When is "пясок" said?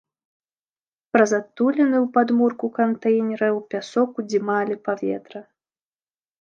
3.75-4.09